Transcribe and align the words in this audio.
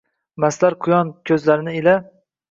Mastlar 0.43 0.75
quyon 0.85 1.11
ko’zlari 1.31 1.75
ila 1.81 1.93